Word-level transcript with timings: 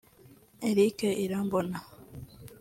Eric 0.69 0.99
Irambona 1.23 1.77